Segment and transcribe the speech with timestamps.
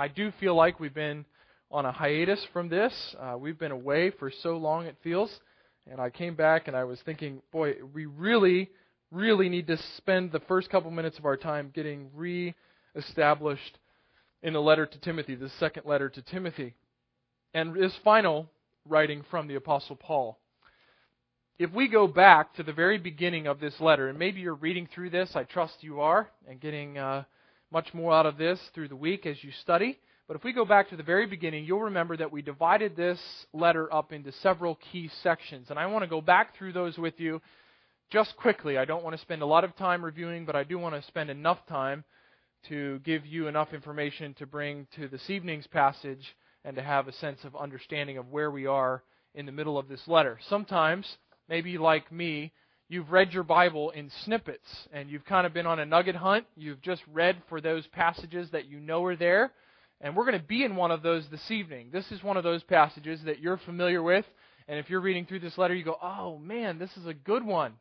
[0.00, 1.26] I do feel like we've been
[1.70, 3.14] on a hiatus from this.
[3.20, 5.30] Uh, we've been away for so long, it feels.
[5.90, 8.70] And I came back and I was thinking, boy, we really,
[9.10, 12.54] really need to spend the first couple minutes of our time getting re
[12.96, 13.78] established
[14.42, 16.72] in the letter to Timothy, the second letter to Timothy,
[17.52, 18.48] and his final
[18.88, 20.38] writing from the Apostle Paul.
[21.58, 24.88] If we go back to the very beginning of this letter, and maybe you're reading
[24.94, 27.24] through this, I trust you are, and getting uh,
[27.72, 29.98] much more out of this through the week as you study.
[30.26, 33.18] But if we go back to the very beginning, you'll remember that we divided this
[33.52, 35.70] letter up into several key sections.
[35.70, 37.40] And I want to go back through those with you
[38.10, 38.78] just quickly.
[38.78, 41.06] I don't want to spend a lot of time reviewing, but I do want to
[41.08, 42.04] spend enough time
[42.68, 47.12] to give you enough information to bring to this evening's passage and to have a
[47.14, 49.02] sense of understanding of where we are
[49.34, 50.38] in the middle of this letter.
[50.48, 51.06] Sometimes,
[51.48, 52.52] maybe like me,
[52.90, 56.44] you've read your Bible in snippets and you've kind of been on a nugget hunt.
[56.56, 59.52] You've just read for those passages that you know are there.
[60.00, 61.90] And we're going to be in one of those this evening.
[61.92, 64.24] This is one of those passages that you're familiar with.
[64.66, 67.44] And if you're reading through this letter, you go, oh man, this is a good
[67.44, 67.74] one.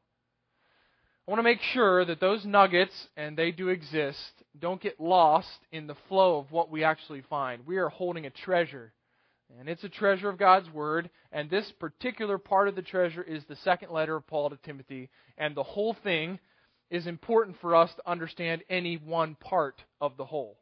[1.28, 5.59] I want to make sure that those nuggets, and they do exist, don't get lost
[5.72, 7.66] in the flow of what we actually find.
[7.66, 8.94] We are holding a treasure.
[9.58, 11.09] And it's a treasure of God's Word.
[11.31, 15.09] And this particular part of the treasure is the second letter of Paul to Timothy.
[15.38, 16.39] And the whole thing
[16.92, 20.58] is important for us to understand any one part of the whole.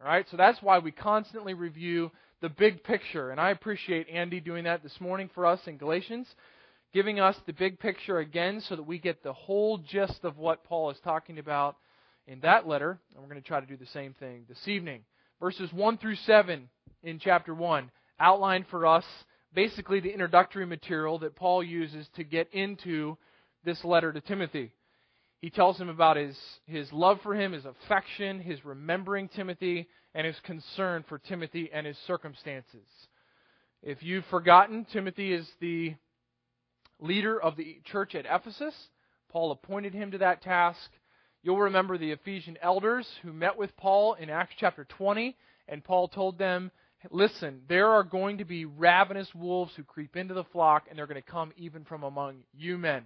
[0.00, 0.26] All right?
[0.30, 3.30] So that's why we constantly review the big picture.
[3.30, 6.26] And I appreciate Andy doing that this morning for us in Galatians
[6.92, 10.64] giving us the big picture again so that we get the whole gist of what
[10.64, 11.76] Paul is talking about
[12.26, 12.98] in that letter.
[13.12, 15.02] And we're going to try to do the same thing this evening.
[15.40, 16.68] Verses 1 through 7
[17.02, 19.04] in chapter 1 outline for us
[19.54, 23.16] basically the introductory material that Paul uses to get into
[23.64, 24.72] this letter to Timothy.
[25.40, 26.36] He tells him about his,
[26.66, 31.86] his love for him, his affection, his remembering Timothy, and his concern for Timothy and
[31.86, 32.86] his circumstances.
[33.82, 35.94] If you've forgotten, Timothy is the
[36.98, 38.74] leader of the church at Ephesus.
[39.28, 40.90] Paul appointed him to that task.
[41.42, 45.36] You'll remember the Ephesian elders who met with Paul in Acts chapter 20,
[45.68, 46.70] and Paul told them,
[47.12, 51.06] Listen, there are going to be ravenous wolves who creep into the flock, and they're
[51.06, 53.04] going to come even from among you men.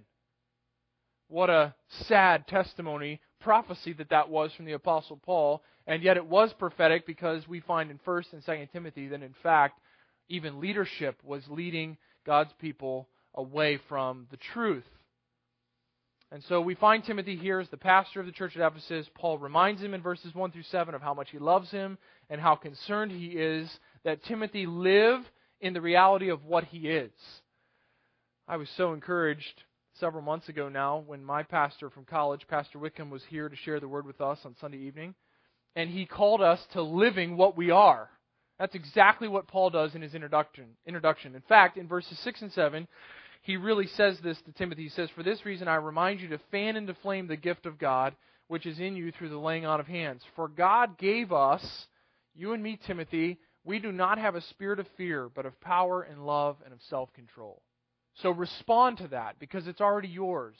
[1.27, 1.75] What a
[2.07, 7.05] sad testimony, prophecy that that was from the Apostle Paul, and yet it was prophetic
[7.05, 9.79] because we find in 1st and 2nd Timothy that in fact,
[10.27, 14.85] even leadership was leading God's people away from the truth.
[16.33, 19.07] And so we find Timothy here as the pastor of the church at Ephesus.
[19.13, 22.41] Paul reminds him in verses 1 through 7 of how much he loves him and
[22.41, 23.69] how concerned he is
[24.03, 25.19] that Timothy live
[25.61, 27.11] in the reality of what he is.
[28.47, 29.63] I was so encouraged
[29.99, 33.79] several months ago now when my pastor from college, Pastor Wickham, was here to share
[33.79, 35.13] the word with us on Sunday evening.
[35.75, 38.09] And he called us to living what we are.
[38.57, 40.65] That's exactly what Paul does in his introduction.
[40.87, 41.35] Introduction.
[41.35, 42.87] In fact, in verses 6 and 7,
[43.43, 44.83] he really says this to Timothy.
[44.83, 47.77] He says, For this reason I remind you to fan into flame the gift of
[47.77, 48.15] God,
[48.47, 50.21] which is in you through the laying on of hands.
[50.37, 51.87] For God gave us,
[52.33, 56.03] you and me, Timothy, we do not have a spirit of fear, but of power
[56.03, 57.61] and love and of self control.
[58.21, 60.55] So respond to that because it's already yours.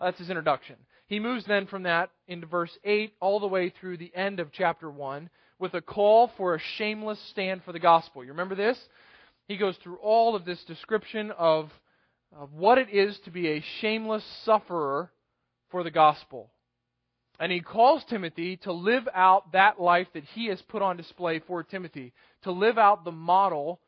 [0.00, 0.76] That's his introduction.
[1.06, 4.52] He moves then from that into verse 8 all the way through the end of
[4.52, 5.28] chapter 1
[5.58, 8.24] with a call for a shameless stand for the gospel.
[8.24, 8.78] You remember this?
[9.48, 11.70] He goes through all of this description of,
[12.38, 15.10] of what it is to be a shameless sufferer
[15.70, 16.50] for the gospel.
[17.40, 21.40] And he calls Timothy to live out that life that he has put on display
[21.40, 23.80] for Timothy, to live out the model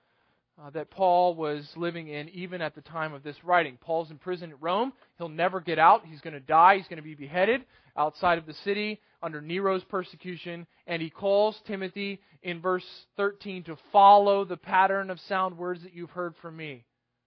[0.60, 3.76] uh, that Paul was living in even at the time of this writing.
[3.80, 4.92] Paul's in prison at Rome.
[5.18, 6.06] He'll never get out.
[6.06, 6.76] He's going to die.
[6.76, 7.64] He's going to be beheaded
[7.96, 10.66] outside of the city under Nero's persecution.
[10.86, 12.84] And he calls Timothy in verse
[13.16, 16.84] 13 to follow the pattern of sound words that you've heard from me.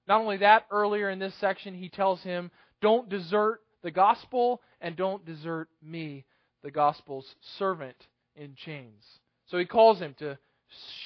[0.08, 4.96] Not only that, earlier in this section, he tells him, don't desert the gospel and
[4.96, 6.26] don't desert me,
[6.64, 7.96] the gospel's servant
[8.36, 9.04] in chains.
[9.48, 10.38] So he calls him to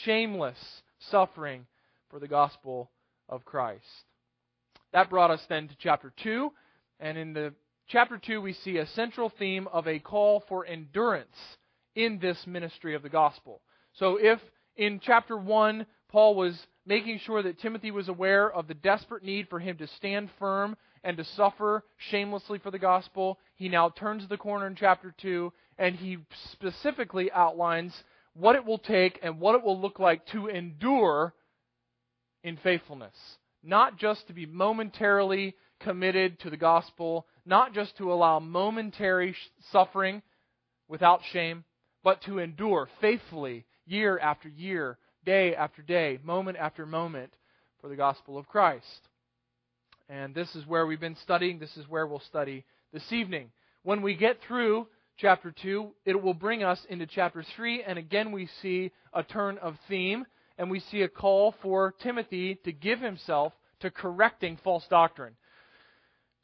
[0.03, 0.57] shameless
[1.11, 1.65] suffering
[2.09, 2.89] for the gospel
[3.29, 3.83] of Christ.
[4.93, 6.51] That brought us then to chapter 2.
[6.99, 7.53] And in the
[7.87, 11.35] chapter 2, we see a central theme of a call for endurance
[11.95, 13.61] in this ministry of the gospel.
[13.93, 14.39] So if
[14.75, 19.49] in chapter 1, Paul was making sure that Timothy was aware of the desperate need
[19.49, 24.27] for him to stand firm and to suffer shamelessly for the gospel, he now turns
[24.27, 26.17] the corner in chapter 2 and he
[26.51, 27.93] specifically outlines
[28.33, 31.33] what it will take and what it will look like to endure
[32.43, 33.15] in faithfulness.
[33.63, 39.35] Not just to be momentarily committed to the gospel, not just to allow momentary
[39.71, 40.21] suffering
[40.87, 41.63] without shame,
[42.03, 47.33] but to endure faithfully year after year, day after day, moment after moment
[47.81, 49.07] for the gospel of Christ.
[50.09, 51.59] And this is where we've been studying.
[51.59, 53.51] This is where we'll study this evening.
[53.83, 58.31] When we get through chapter 2, it will bring us into chapter 3, and again
[58.31, 60.25] we see a turn of theme,
[60.57, 65.35] and we see a call for Timothy to give himself to correcting false doctrine.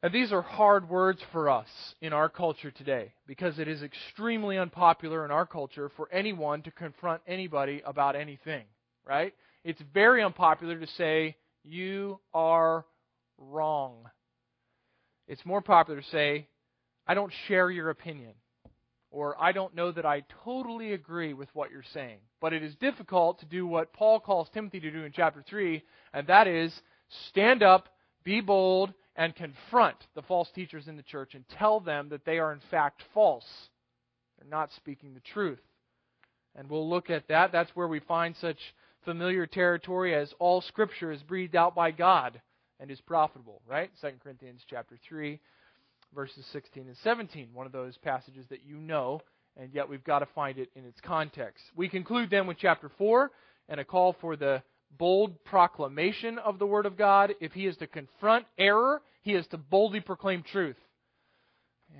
[0.04, 1.70] And these are hard words for us
[2.02, 6.72] in our culture today because it is extremely unpopular in our culture for anyone to
[6.72, 8.66] confront anybody about anything,
[9.08, 9.34] right?
[9.64, 12.86] It's very unpopular to say, you are
[13.38, 14.10] wrong.
[15.30, 16.50] It's more popular to say,
[17.08, 18.34] I don't share your opinion.
[19.10, 22.18] Or I don't know that I totally agree with what you're saying.
[22.42, 25.82] But it is difficult to do what Paul calls Timothy to do in chapter 3,
[26.14, 26.74] and that is
[27.30, 27.88] stand up,
[28.24, 32.40] be bold, and confront the false teachers in the church and tell them that they
[32.40, 33.46] are in fact false.
[34.40, 35.62] They're not speaking the truth.
[36.56, 37.52] And we'll look at that.
[37.52, 38.58] That's where we find such
[39.06, 42.42] familiar territory as all scripture is breathed out by God
[42.80, 43.92] and is profitable, right?
[44.02, 45.40] 2 Corinthians chapter 3
[46.14, 49.20] verses 16 and 17, one of those passages that you know,
[49.58, 51.64] and yet we've got to find it in its context.
[51.76, 53.32] We conclude then with chapter 4
[53.70, 54.62] and a call for the
[54.98, 57.34] bold proclamation of the Word of God.
[57.40, 60.78] If he is to confront error, he is to boldly proclaim truth.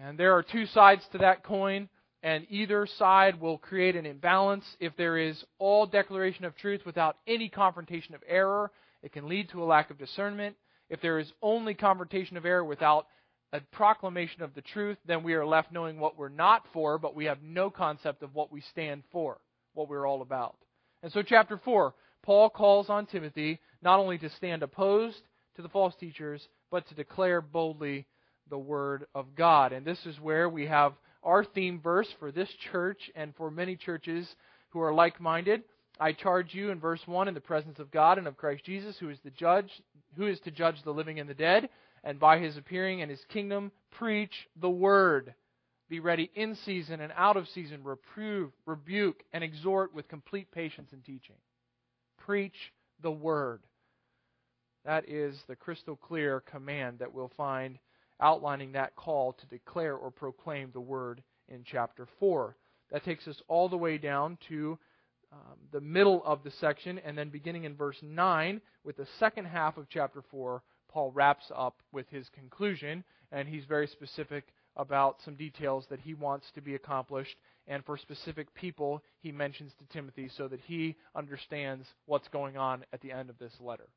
[0.02, 1.90] And there are two sides to that coin,
[2.22, 4.66] and either side will create an imbalance.
[4.80, 9.50] If there is all declaration of truth without any confrontation of error, it can lead
[9.50, 10.56] to a lack of discernment.
[10.90, 13.08] If there is only confrontation of error without
[13.52, 17.16] a proclamation of the truth, then we are left knowing what we're not for, but
[17.16, 19.40] we have no concept of what we stand for,
[19.74, 20.56] what we're all about.
[21.04, 21.94] And so, chapter 4
[22.24, 25.22] Paul calls on Timothy not only to stand opposed
[25.56, 28.08] to the false teachers, but to declare boldly
[28.50, 29.74] the Word of God.
[29.74, 33.76] And this is where we have our theme verse for this church and for many
[33.76, 34.28] churches
[34.70, 35.64] who are like minded.
[36.00, 38.98] I charge you in verse 1 in the presence of God and of Christ Jesus,
[38.98, 39.70] who is the judge,
[40.16, 41.70] who is to judge the living and the dead,
[42.04, 45.34] and by his appearing and his kingdom, preach the word.
[45.90, 50.90] Be ready in season and out of season, reprove, rebuke, and exhort with complete patience
[50.92, 51.36] and teaching
[52.26, 53.62] preach the word.
[54.86, 57.80] That is the crystal clear command that we'll find
[58.22, 62.56] outlining that call to declare or proclaim the word in chapter 4.
[62.92, 64.78] That takes us all the way down to
[65.32, 69.46] um, the middle of the section, and then beginning in verse 9, with the second
[69.46, 74.44] half of chapter 4, Paul wraps up with his conclusion, and he's very specific
[74.76, 77.36] about some details that he wants to be accomplished
[77.68, 82.84] and for specific people he mentions to Timothy so that he understands what's going on
[82.94, 83.88] at the end of this letter.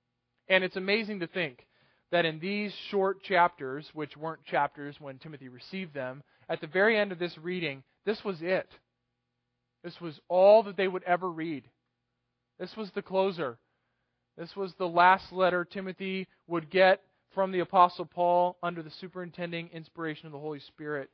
[0.48, 1.66] And it's amazing to think
[2.12, 6.96] that in these short chapters, which weren't chapters when Timothy received them, at the very
[6.96, 8.68] end of this reading, this was it.
[9.82, 11.64] This was all that they would ever read.
[12.58, 13.58] This was the closer.
[14.38, 17.02] This was the last letter Timothy would get
[17.34, 21.10] from the Apostle Paul under the superintending inspiration of the Holy Spirit.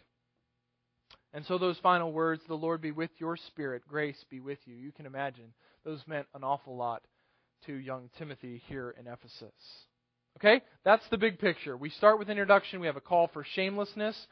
[1.34, 4.74] And so those final words, the Lord be with your spirit, grace be with you.
[4.74, 5.52] You can imagine
[5.84, 7.02] those meant an awful lot
[7.66, 9.52] to young Timothy here in Ephesus.
[10.38, 10.62] Okay?
[10.84, 11.76] That's the big picture.
[11.76, 12.80] We start with introduction.
[12.80, 14.26] We have a call for shamelessness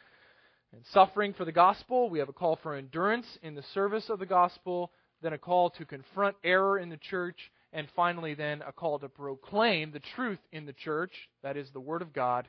[0.73, 2.11] and suffering for the gospel.
[2.11, 4.93] We have a call for endurance in the service of the gospel.
[5.23, 7.39] Then a call to confront error in the church.
[7.73, 11.13] And finally, then a call to proclaim the truth in the church.
[11.43, 12.49] That is the Word of God.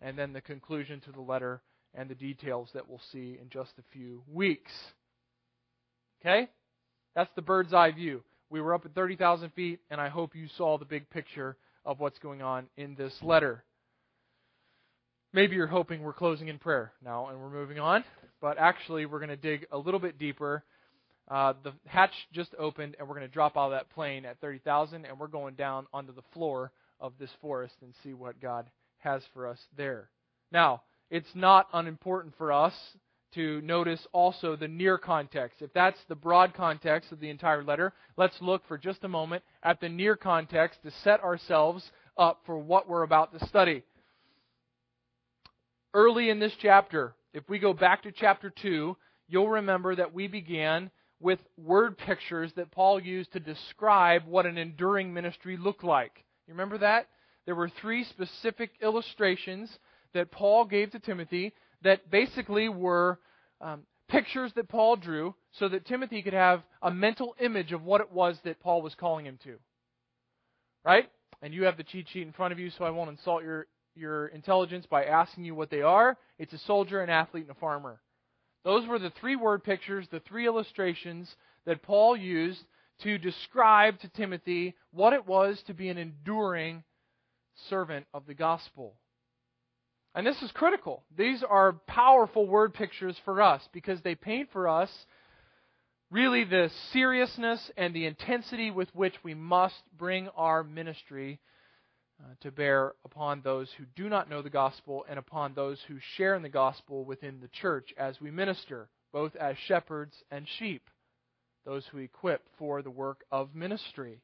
[0.00, 1.62] And then the conclusion to the letter
[1.94, 4.72] and the details that we'll see in just a few weeks.
[6.20, 6.48] Okay?
[7.14, 8.22] That's the bird's eye view.
[8.50, 12.00] We were up at 30,000 feet, and I hope you saw the big picture of
[12.00, 13.64] what's going on in this letter.
[15.32, 18.04] Maybe you're hoping we're closing in prayer now and we're moving on,
[18.40, 20.62] but actually, we're going to dig a little bit deeper.
[21.30, 24.40] Uh, the hatch just opened, and we're going to drop out of that plane at
[24.40, 28.66] 30,000, and we're going down onto the floor of this forest and see what God
[28.98, 30.10] has for us there.
[30.50, 30.82] Now,
[31.12, 32.72] it's not unimportant for us
[33.34, 35.60] to notice also the near context.
[35.60, 39.44] If that's the broad context of the entire letter, let's look for just a moment
[39.62, 41.84] at the near context to set ourselves
[42.16, 43.82] up for what we're about to study.
[45.92, 48.96] Early in this chapter, if we go back to chapter 2,
[49.28, 50.90] you'll remember that we began
[51.20, 56.24] with word pictures that Paul used to describe what an enduring ministry looked like.
[56.46, 57.08] You remember that?
[57.44, 59.68] There were three specific illustrations
[60.14, 61.52] that Paul gave to Timothy
[61.82, 63.18] that basically were
[63.60, 68.00] um, pictures that Paul drew so that Timothy could have a mental image of what
[68.00, 69.58] it was that Paul was calling him to.
[70.84, 71.08] Right?
[71.40, 73.66] And you have the cheat sheet in front of you, so I won't insult your,
[73.94, 76.16] your intelligence by asking you what they are.
[76.38, 78.00] It's a soldier, an athlete, and a farmer.
[78.64, 81.34] Those were the three word pictures, the three illustrations
[81.66, 82.60] that Paul used
[83.02, 86.84] to describe to Timothy what it was to be an enduring
[87.68, 88.94] servant of the gospel.
[90.14, 91.02] And this is critical.
[91.16, 94.90] These are powerful word pictures for us because they paint for us
[96.10, 101.40] really the seriousness and the intensity with which we must bring our ministry
[102.20, 105.96] uh, to bear upon those who do not know the gospel and upon those who
[106.16, 110.82] share in the gospel within the church as we minister, both as shepherds and sheep,
[111.64, 114.20] those who equip for the work of ministry.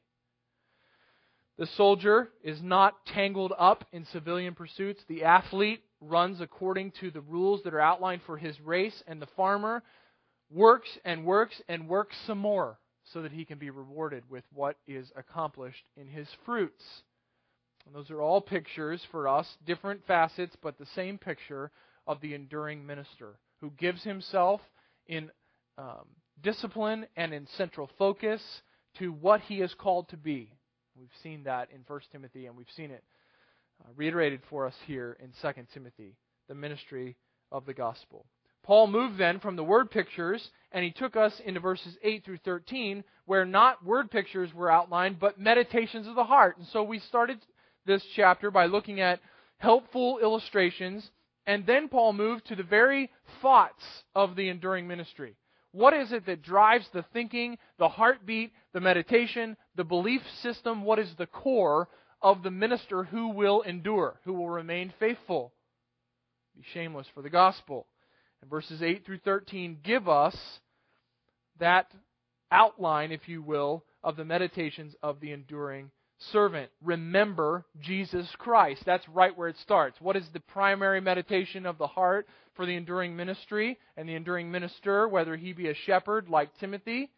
[1.59, 5.03] The soldier is not tangled up in civilian pursuits.
[5.09, 9.27] The athlete runs according to the rules that are outlined for his race, and the
[9.37, 9.83] farmer
[10.50, 12.79] works and works and works some more
[13.12, 16.85] so that he can be rewarded with what is accomplished in his fruits.
[17.87, 21.73] And those are all pictures for us, different facets, but the same picture
[22.07, 24.61] of the enduring minister who gives himself
[25.07, 25.31] in
[25.77, 26.07] um,
[26.41, 28.43] discipline and in central focus
[28.99, 30.53] to what he is called to be.
[30.99, 33.05] We've seen that in 1 Timothy, and we've seen it
[33.81, 36.17] uh, reiterated for us here in 2 Timothy,
[36.49, 37.17] the ministry
[37.52, 38.26] of the gospel.
[38.64, 42.38] Paul moved then from the word pictures, and he took us into verses 8 through
[42.45, 46.59] 13, where not word pictures were outlined, but meditations of the heart.
[46.59, 47.38] And so we started
[47.87, 49.21] this chapter by looking at
[49.59, 51.09] helpful illustrations,
[51.47, 55.37] and then Paul moved to the very thoughts of the enduring ministry.
[55.72, 60.82] What is it that drives the thinking, the heartbeat, the meditation, the belief system?
[60.82, 61.88] What is the core
[62.22, 65.52] of the minister who will endure, who will remain faithful?
[66.56, 67.87] Be shameless for the gospel.
[68.40, 70.37] And verses 8 through 13 give us
[71.58, 71.90] that
[72.50, 75.90] outline, if you will, of the meditations of the enduring
[76.32, 76.70] servant.
[76.82, 78.82] Remember Jesus Christ.
[78.84, 80.00] That's right where it starts.
[80.00, 84.50] What is the primary meditation of the heart for the enduring ministry and the enduring
[84.50, 87.10] minister, whether he be a shepherd like Timothy,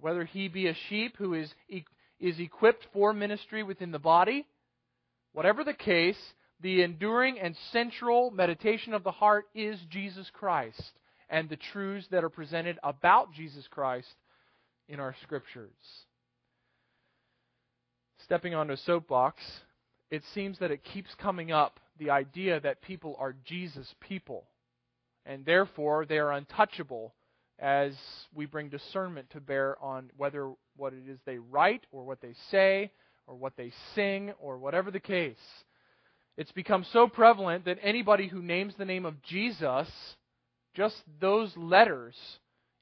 [0.00, 1.52] whether he be a sheep who is,
[2.18, 4.46] is equipped for ministry within the body?
[5.32, 6.18] Whatever the case,
[6.60, 10.92] the enduring and central meditation of the heart is Jesus Christ
[11.28, 14.08] and the truths that are presented about Jesus Christ
[14.88, 15.70] in our scriptures
[18.30, 19.42] stepping onto a soapbox,
[20.12, 24.44] it seems that it keeps coming up the idea that people are Jesus people,
[25.26, 27.12] and therefore they are untouchable
[27.58, 27.92] as
[28.32, 32.32] we bring discernment to bear on whether what it is they write or what they
[32.52, 32.92] say
[33.26, 35.34] or what they sing or whatever the case.
[36.36, 39.88] It's become so prevalent that anybody who names the name of Jesus,
[40.76, 42.14] just those letters,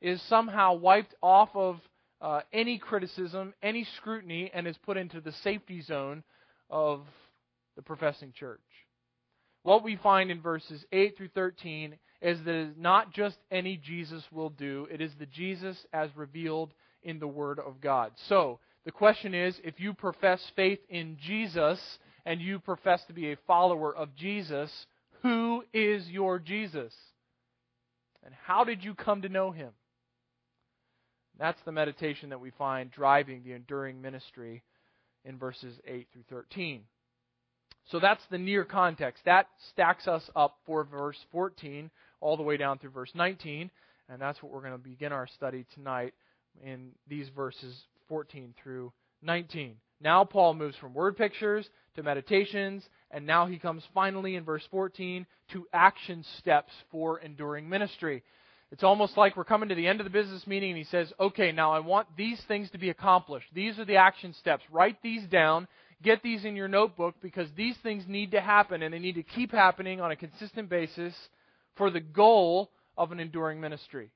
[0.03, 1.81] is somehow wiped off of
[2.21, 6.23] uh, any criticism, any scrutiny, and is put into the safety zone
[6.71, 7.03] of
[7.77, 8.61] the professing church.
[9.63, 13.77] What we find in verses 8 through 13 is that it is not just any
[13.77, 16.73] Jesus will do, it is the Jesus as revealed
[17.03, 18.13] in the Word of God.
[18.29, 21.79] So, the question is if you profess faith in Jesus
[22.25, 24.71] and you profess to be a follower of Jesus,
[25.23, 26.95] who is your Jesus?
[28.25, 29.71] And how did you come to know him?
[31.39, 34.63] That's the meditation that we find driving the enduring ministry
[35.25, 36.83] in verses 8 through 13.
[37.91, 39.25] So that's the near context.
[39.25, 41.91] That stacks us up for verse 14
[42.21, 43.71] all the way down through verse 19,
[44.09, 46.13] and that's what we're going to begin our study tonight
[46.63, 48.93] in these verses 14 through
[49.23, 49.77] 19.
[50.01, 54.63] Now Paul moves from word pictures to meditations, and now he comes finally in verse
[54.71, 58.23] 14 to action steps for enduring ministry.
[58.71, 61.11] It's almost like we're coming to the end of the business meeting and he says,
[61.19, 63.47] okay, now I want these things to be accomplished.
[63.55, 64.63] These are the action steps.
[64.71, 65.67] Write these down.
[66.03, 69.23] Get these in your notebook because these things need to happen and they need to
[69.23, 71.15] keep happening on a consistent basis
[71.77, 74.11] for the goal of an enduring ministry.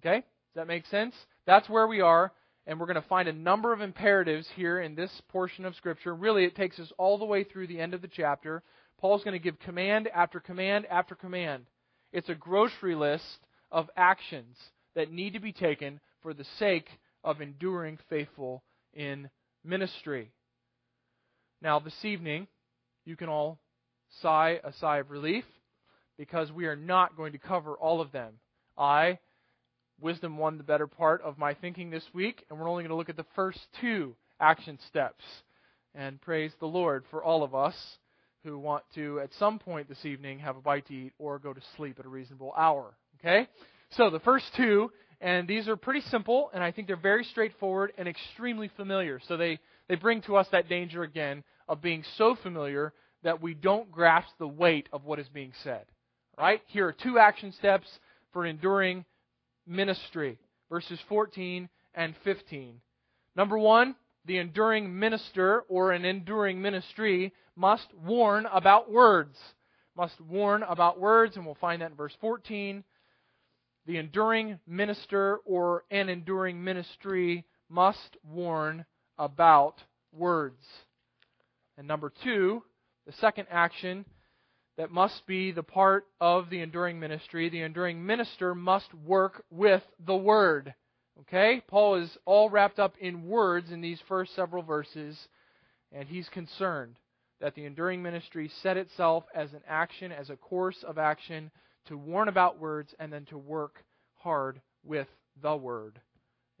[0.00, 0.18] Okay?
[0.18, 1.14] Does that make sense?
[1.46, 2.32] That's where we are.
[2.66, 6.14] And we're going to find a number of imperatives here in this portion of Scripture.
[6.14, 8.62] Really, it takes us all the way through the end of the chapter.
[8.98, 11.66] Paul's going to give command after command after command.
[12.12, 13.24] It's a grocery list
[13.70, 14.56] of actions
[14.94, 16.88] that need to be taken for the sake
[17.22, 18.62] of enduring faithful
[18.94, 19.28] in
[19.64, 20.30] ministry.
[21.60, 22.46] Now, this evening,
[23.04, 23.58] you can all
[24.22, 25.44] sigh a sigh of relief
[26.18, 28.34] because we are not going to cover all of them.
[28.78, 29.18] I,
[30.00, 32.96] wisdom won the better part of my thinking this week, and we're only going to
[32.96, 35.24] look at the first two action steps.
[35.94, 37.74] And praise the Lord for all of us
[38.46, 41.52] who want to, at some point this evening, have a bite to eat or go
[41.52, 42.94] to sleep at a reasonable hour.
[43.18, 43.48] Okay?
[43.90, 47.92] So the first two, and these are pretty simple, and I think they're very straightforward
[47.98, 49.20] and extremely familiar.
[49.26, 53.54] So they, they bring to us that danger again of being so familiar that we
[53.54, 55.84] don't grasp the weight of what is being said.
[56.38, 56.60] Right?
[56.66, 57.88] Here are two action steps
[58.32, 59.04] for enduring
[59.66, 60.38] ministry.
[60.70, 62.80] Verses 14 and 15.
[63.34, 69.36] Number one, the enduring minister or an enduring ministry must warn about words.
[69.96, 72.84] Must warn about words, and we'll find that in verse 14.
[73.86, 78.84] The enduring minister or an enduring ministry must warn
[79.16, 80.62] about words.
[81.78, 82.62] And number two,
[83.06, 84.04] the second action
[84.76, 89.82] that must be the part of the enduring ministry, the enduring minister must work with
[90.04, 90.74] the word.
[91.20, 91.62] Okay?
[91.66, 95.16] Paul is all wrapped up in words in these first several verses,
[95.92, 96.96] and he's concerned
[97.40, 101.50] that the enduring ministry set itself as an action, as a course of action,
[101.86, 105.08] to warn about words and then to work hard with
[105.42, 106.00] the word.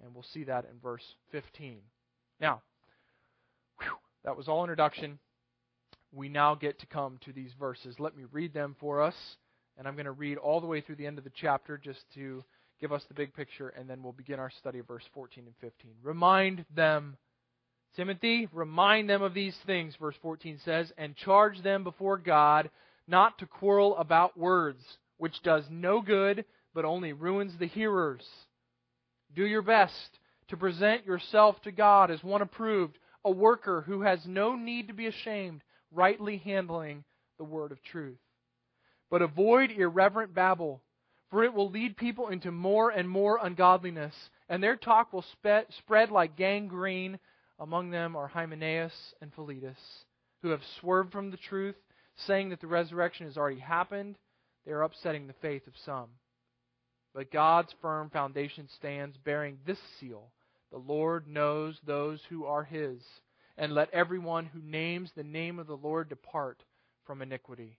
[0.02, 1.78] And we'll see that in verse 15.
[2.40, 2.62] Now,
[3.80, 5.18] whew, that was all introduction.
[6.12, 7.96] We now get to come to these verses.
[7.98, 9.14] Let me read them for us.
[9.78, 12.00] And I'm going to read all the way through the end of the chapter just
[12.14, 12.44] to
[12.80, 15.54] give us the big picture, and then we'll begin our study of verse 14 and
[15.60, 15.92] 15.
[16.02, 17.16] Remind them,
[17.96, 22.70] Timothy, remind them of these things, verse 14 says, and charge them before God
[23.08, 24.82] not to quarrel about words,
[25.18, 28.26] which does no good, but only ruins the hearers.
[29.34, 30.18] Do your best
[30.48, 34.94] to present yourself to God as one approved, a worker who has no need to
[34.94, 37.04] be ashamed, rightly handling
[37.38, 38.18] the word of truth.
[39.10, 40.82] But avoid irreverent babble
[41.30, 44.14] for it will lead people into more and more ungodliness,
[44.48, 47.18] and their talk will spe- spread like gangrene.
[47.58, 49.78] Among them are Hymenaeus and Philetus,
[50.42, 51.76] who have swerved from the truth,
[52.26, 54.18] saying that the resurrection has already happened.
[54.64, 56.08] They are upsetting the faith of some.
[57.14, 60.30] But God's firm foundation stands, bearing this seal
[60.70, 63.00] The Lord knows those who are his,
[63.56, 66.62] and let everyone who names the name of the Lord depart
[67.06, 67.78] from iniquity.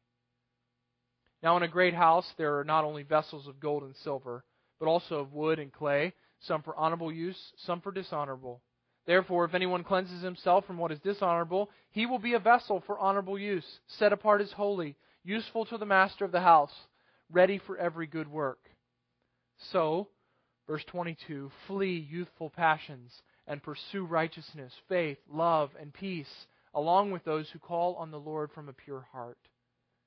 [1.44, 4.44] Now, in a great house, there are not only vessels of gold and silver,
[4.80, 8.62] but also of wood and clay, some for honorable use, some for dishonorable.
[9.06, 13.00] Therefore, if anyone cleanses himself from what is dishonorable, he will be a vessel for
[13.00, 16.74] honorable use, set apart as holy, useful to the master of the house,
[17.32, 18.70] ready for every good work.
[19.72, 20.10] So,
[20.68, 27.50] verse 22 flee youthful passions and pursue righteousness, faith, love, and peace, along with those
[27.52, 29.38] who call on the Lord from a pure heart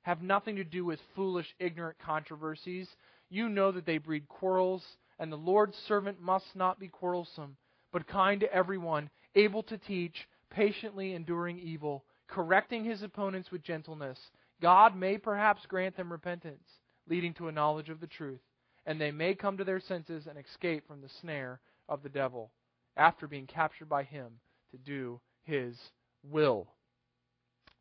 [0.02, 2.88] have nothing to do with foolish, ignorant controversies.
[3.28, 4.84] You know that they breed quarrels,
[5.18, 7.56] and the Lord's servant must not be quarrelsome,
[7.92, 14.18] but kind to everyone, able to teach, patiently enduring evil, correcting his opponents with gentleness.
[14.60, 16.66] God may perhaps grant them repentance,
[17.08, 18.40] leading to a knowledge of the truth,
[18.86, 22.50] and they may come to their senses and escape from the snare of the devil,
[22.96, 24.32] after being captured by him
[24.70, 25.76] to do his
[26.22, 26.68] will.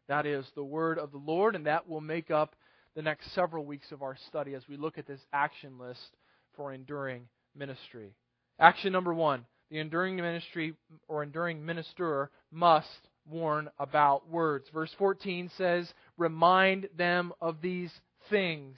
[0.09, 2.55] That is the word of the Lord, and that will make up
[2.95, 6.17] the next several weeks of our study as we look at this action list
[6.55, 8.15] for enduring ministry.
[8.59, 10.73] Action number one the enduring ministry
[11.07, 12.87] or enduring minister must
[13.29, 14.65] warn about words.
[14.73, 17.91] Verse 14 says, Remind them of these
[18.31, 18.77] things.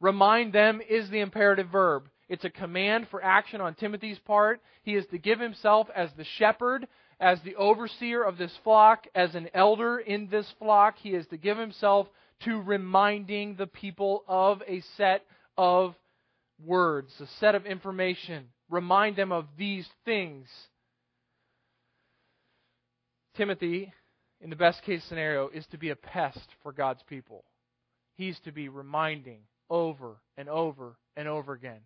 [0.00, 2.08] Remind them is the imperative verb.
[2.28, 4.60] It's a command for action on Timothy's part.
[4.84, 6.86] He is to give himself as the shepherd
[7.18, 11.36] as the overseer of this flock, as an elder in this flock, he is to
[11.36, 12.08] give himself
[12.44, 15.24] to reminding the people of a set
[15.56, 15.94] of
[16.64, 18.48] words, a set of information.
[18.68, 20.46] Remind them of these things.
[23.36, 23.92] Timothy,
[24.40, 27.44] in the best case scenario, is to be a pest for God's people.
[28.16, 31.80] He's to be reminding over and over and over again.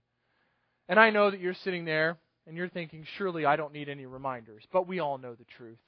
[0.88, 4.06] And I know that you're sitting there and you're thinking, surely I don't need any
[4.06, 4.64] reminders.
[4.72, 5.78] But we all know the truth.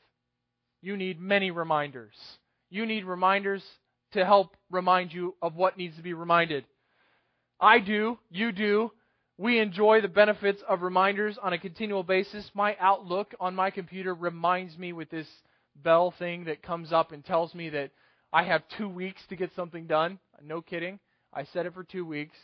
[0.80, 2.14] You need many reminders.
[2.70, 3.62] You need reminders
[4.12, 6.64] to help remind you of what needs to be reminded.
[7.60, 8.18] I do.
[8.30, 8.92] You do.
[9.38, 12.50] We enjoy the benefits of reminders on a continual basis.
[12.54, 15.26] My Outlook on my computer reminds me with this
[15.82, 17.90] bell thing that comes up and tells me that
[18.32, 20.18] I have two weeks to get something done.
[20.42, 20.98] No kidding.
[21.32, 22.36] I set it for two weeks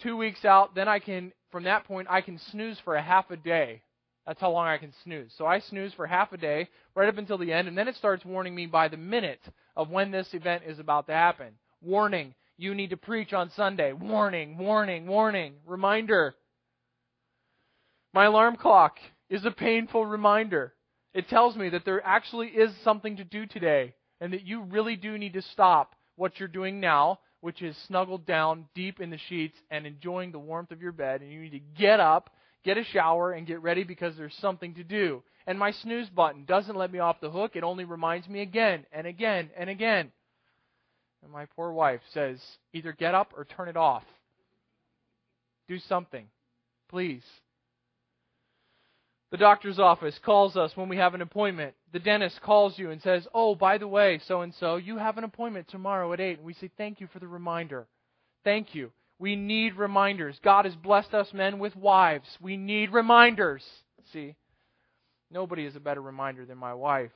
[0.00, 3.30] two weeks out, then I can, from that point, I can snooze for a half
[3.30, 3.82] a day.
[4.26, 5.32] That's how long I can snooze.
[5.36, 7.96] So I snooze for half a day, right up until the end, and then it
[7.96, 9.40] starts warning me by the minute
[9.76, 11.54] of when this event is about to happen.
[11.80, 13.92] Warning, you need to preach on Sunday.
[13.92, 15.54] Warning, warning, warning.
[15.66, 16.34] Reminder.
[18.14, 20.74] My alarm clock is a painful reminder.
[21.14, 24.96] It tells me that there actually is something to do today, and that you really
[24.96, 29.18] do need to stop what you're doing now which is snuggled down deep in the
[29.28, 32.30] sheets and enjoying the warmth of your bed, and you need to get up,
[32.64, 35.22] get a shower, and get ready because there's something to do.
[35.44, 38.86] And my snooze button doesn't let me off the hook, it only reminds me again
[38.92, 40.12] and again and again.
[41.24, 42.40] And my poor wife says,
[42.72, 44.04] either get up or turn it off.
[45.66, 46.26] Do something.
[46.88, 47.24] Please.
[49.32, 51.74] The doctor's office calls us when we have an appointment.
[51.90, 55.16] The dentist calls you and says, Oh, by the way, so and so, you have
[55.16, 56.36] an appointment tomorrow at 8.
[56.36, 57.86] And we say, Thank you for the reminder.
[58.44, 58.92] Thank you.
[59.18, 60.38] We need reminders.
[60.44, 62.28] God has blessed us men with wives.
[62.42, 63.64] We need reminders.
[64.12, 64.36] See,
[65.30, 67.12] nobody is a better reminder than my wife.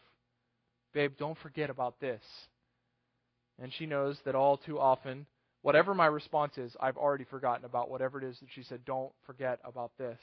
[0.94, 2.22] Babe, don't forget about this.
[3.60, 5.26] And she knows that all too often,
[5.60, 9.12] whatever my response is, I've already forgotten about whatever it is that she said, don't
[9.26, 10.18] forget about this.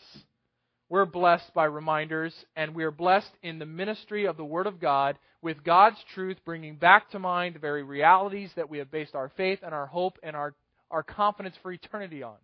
[0.93, 4.79] We're blessed by reminders, and we are blessed in the ministry of the Word of
[4.79, 9.15] God with God's truth bringing back to mind the very realities that we have based
[9.15, 10.53] our faith and our hope and our,
[10.91, 12.35] our confidence for eternity on.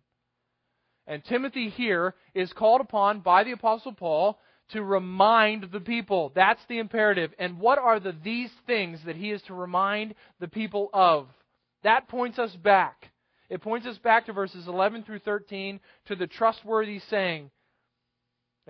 [1.06, 4.40] And Timothy here is called upon by the Apostle Paul
[4.72, 6.32] to remind the people.
[6.34, 7.32] That's the imperative.
[7.38, 11.28] And what are the these things that he is to remind the people of?
[11.84, 13.12] That points us back.
[13.48, 17.52] It points us back to verses 11 through 13 to the trustworthy saying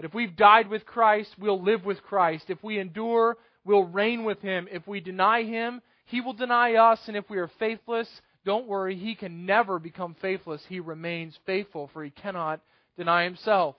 [0.01, 2.45] that if we've died with Christ, we'll live with Christ.
[2.49, 3.37] If we endure,
[3.67, 4.67] we'll reign with Him.
[4.73, 6.99] If we deny Him, He will deny us.
[7.07, 8.09] And if we are faithless,
[8.47, 10.63] don't worry, He can never become faithless.
[10.71, 12.63] He remains faithful, for He cannot
[12.97, 13.77] deny Himself.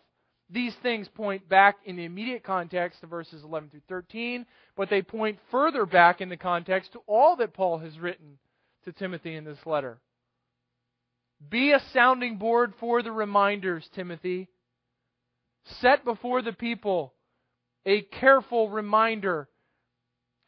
[0.48, 4.46] These things point back in the immediate context to verses 11 through 13,
[4.78, 8.38] but they point further back in the context to all that Paul has written
[8.86, 9.98] to Timothy in this letter.
[11.50, 14.50] Be a sounding board for the reminders, Timothy
[15.82, 17.13] set before the people
[17.86, 19.47] a careful reminder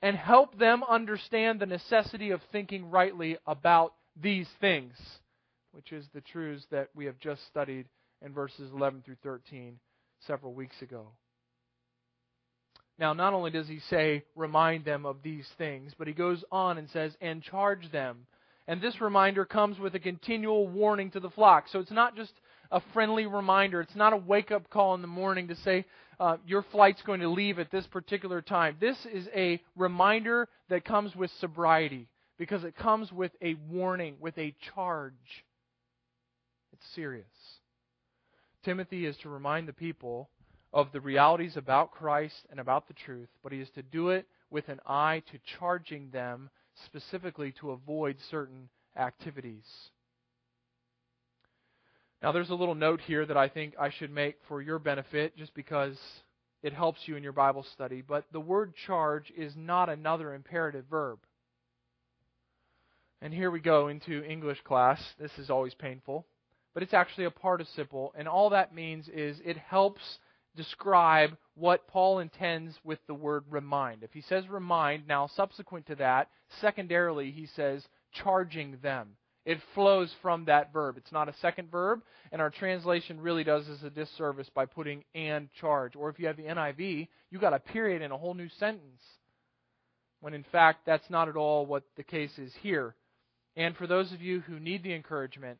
[0.01, 4.93] and help them understand the necessity of thinking rightly about these things,
[5.71, 7.87] which is the truths that we have just studied
[8.21, 9.79] in verses 11 through 13
[10.27, 11.07] several weeks ago.
[12.99, 16.77] Now, not only does he say, remind them of these things, but he goes on
[16.77, 18.27] and says, and charge them.
[18.67, 21.65] And this reminder comes with a continual warning to the flock.
[21.69, 22.33] So it's not just
[22.73, 23.81] a friendly reminder.
[23.81, 25.85] It's not a wake up call in the morning to say,
[26.19, 28.77] uh, your flight's going to leave at this particular time.
[28.79, 32.07] This is a reminder that comes with sobriety
[32.39, 35.13] because it comes with a warning, with a charge.
[36.73, 37.25] It's serious.
[38.65, 40.29] Timothy is to remind the people
[40.73, 44.25] of the realities about Christ and about the truth, but he is to do it
[44.49, 46.49] with an eye to charging them
[46.85, 49.65] specifically to avoid certain activities.
[52.23, 55.35] Now, there's a little note here that I think I should make for your benefit
[55.35, 55.99] just because
[56.63, 58.01] it helps you in your Bible study.
[58.01, 61.19] But the word charge is not another imperative verb.
[63.21, 65.03] And here we go into English class.
[65.19, 66.25] This is always painful.
[66.73, 68.13] But it's actually a participle.
[68.17, 70.01] And all that means is it helps
[70.55, 74.01] describe what Paul intends with the word remind.
[74.01, 76.29] If he says remind, now subsequent to that,
[76.61, 79.17] secondarily, he says charging them.
[79.45, 80.95] It flows from that verb.
[80.97, 82.01] It's not a second verb,
[82.31, 85.95] and our translation really does us a disservice by putting and charge.
[85.95, 89.01] Or if you have the NIV, you got a period in a whole new sentence.
[90.21, 92.95] When in fact, that's not at all what the case is here.
[93.57, 95.59] And for those of you who need the encouragement,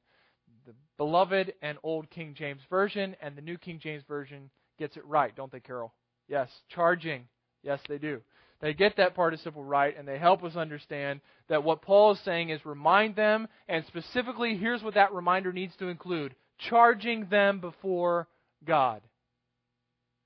[0.66, 5.06] the beloved and old King James Version and the New King James Version gets it
[5.06, 5.94] right, don't they, Carol?
[6.30, 7.28] Yes, charging.
[7.64, 8.22] Yes, they do.
[8.64, 12.50] They get that participle right, and they help us understand that what Paul is saying
[12.50, 16.34] is remind them, and specifically, here's what that reminder needs to include
[16.70, 18.30] charging them before
[18.66, 19.02] God.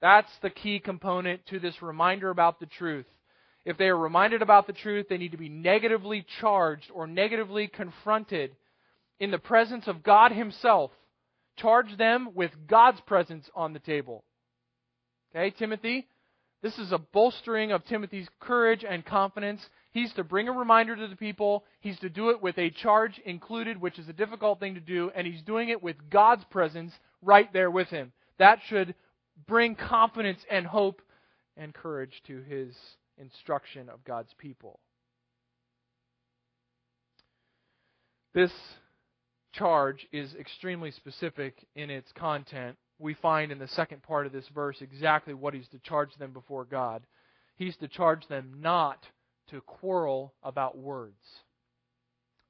[0.04, 3.08] That's the key component to this reminder about the truth.
[3.66, 7.68] If they are reminded about the truth, they need to be negatively charged or negatively
[7.68, 8.56] confronted
[9.20, 10.92] in the presence of God Himself.
[11.58, 14.24] Charge them with God's presence on the table.
[15.36, 16.06] Okay, Timothy?
[16.62, 19.62] This is a bolstering of Timothy's courage and confidence.
[19.92, 21.66] He's to bring a reminder to the people.
[21.80, 25.12] He's to do it with a charge included, which is a difficult thing to do,
[25.16, 28.12] and he's doing it with God's presence right there with him.
[28.40, 28.96] That should
[29.48, 31.02] bring confidence and hope
[31.56, 32.76] and courage to his
[33.18, 34.80] instruction of God's people.
[38.34, 38.52] This
[39.54, 44.48] charge is extremely specific in its content we find in the second part of this
[44.54, 47.04] verse exactly what he's to charge them before God.
[47.56, 49.06] He's to charge them not
[49.50, 51.22] to quarrel about words.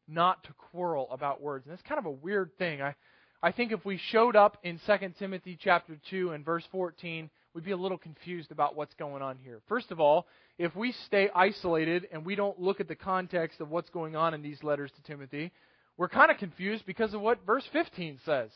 [0.08, 1.66] Not to quarrel about words.
[1.66, 2.82] And that's kind of a weird thing.
[2.82, 2.96] I,
[3.42, 7.66] I think if we showed up in 2 Timothy chapter 2 and verse 14, we'd
[7.66, 9.62] be a little confused about what's going on here.
[9.68, 13.70] First of all, if we stay isolated and we don't look at the context of
[13.70, 15.52] what's going on in these letters to Timothy,
[15.98, 18.50] we're kind of confused because of what verse 15 says.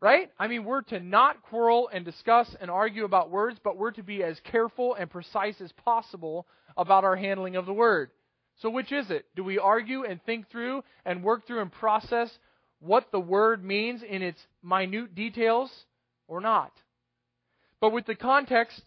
[0.00, 0.30] Right?
[0.38, 4.02] I mean, we're to not quarrel and discuss and argue about words, but we're to
[4.02, 8.10] be as careful and precise as possible about our handling of the word.
[8.60, 9.26] So, which is it?
[9.36, 12.30] Do we argue and think through and work through and process
[12.80, 15.70] what the word means in its minute details
[16.26, 16.72] or not.
[17.80, 18.80] But with the context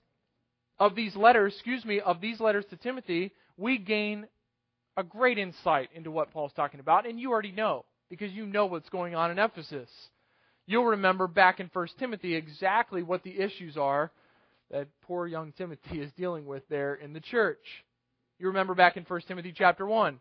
[0.79, 4.27] of these letters, excuse me, of these letters to Timothy, we gain
[4.97, 8.65] a great insight into what Paul's talking about, and you already know because you know
[8.65, 9.89] what's going on in Ephesus.
[10.65, 14.11] You'll remember back in 1 Timothy exactly what the issues are
[14.71, 17.83] that poor young Timothy is dealing with there in the church.
[18.39, 20.19] You remember back in 1 Timothy chapter 1,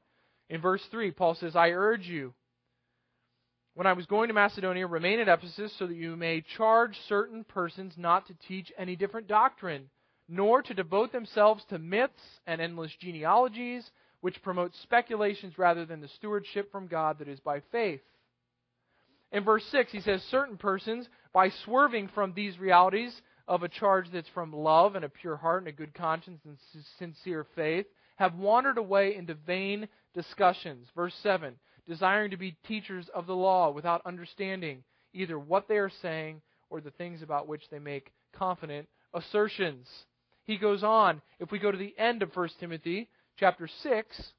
[0.51, 2.35] in verse 3, Paul says, I urge you,
[3.75, 7.43] when I was going to Macedonia, remain at Ephesus so that you may charge certain
[7.43, 9.89] persons not to teach any different doctrine,
[10.29, 12.13] nor to devote themselves to myths
[12.47, 17.61] and endless genealogies, which promote speculations rather than the stewardship from God that is by
[17.73, 18.03] faith.
[19.33, 24.07] In verse 6, he says, Certain persons, by swerving from these realities of a charge
[24.13, 26.59] that's from love and a pure heart and a good conscience and
[26.99, 30.87] sincere faith, have wandered away into vain discussions.
[30.95, 31.55] Verse 7
[31.89, 36.41] desiring to be teachers of the law without understanding either what they are saying
[36.71, 39.89] or the things about which they make confident assertions.
[40.45, 44.33] He goes on, if we go to the end of 1 Timothy chapter 6,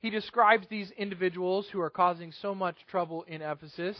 [0.00, 3.96] he describes these individuals who are causing so much trouble in Ephesus.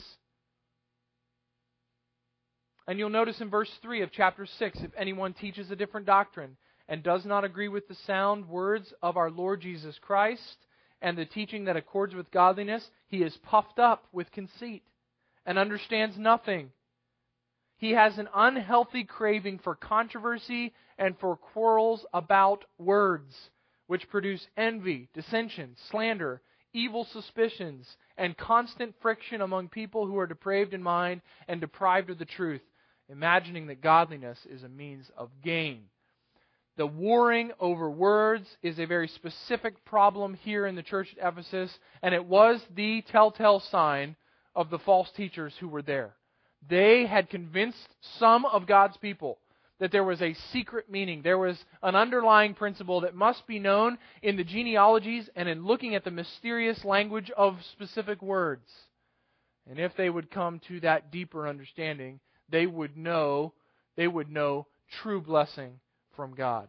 [2.87, 6.56] And you'll notice in verse 3 of chapter 6 if anyone teaches a different doctrine
[6.88, 10.59] and does not agree with the sound words of our Lord Jesus Christ
[11.02, 14.82] and the teaching that accords with godliness, he is puffed up with conceit
[15.44, 16.70] and understands nothing.
[17.78, 23.35] He has an unhealthy craving for controversy and for quarrels about words,
[23.87, 30.75] which produce envy, dissension, slander, evil suspicions, and constant friction among people who are depraved
[30.75, 32.62] in mind and deprived of the truth,
[33.09, 35.85] imagining that godliness is a means of gain.
[36.77, 41.70] The warring over words is a very specific problem here in the church at Ephesus,
[42.03, 44.16] and it was the telltale sign
[44.55, 46.14] of the false teachers who were there.
[46.68, 49.38] They had convinced some of God's people
[49.78, 51.22] that there was a secret meaning.
[51.22, 55.94] There was an underlying principle that must be known in the genealogies and in looking
[55.94, 58.68] at the mysterious language of specific words.
[59.68, 63.52] And if they would come to that deeper understanding, they would know,
[63.96, 64.66] they would know
[65.02, 65.80] true blessing
[66.14, 66.68] from God.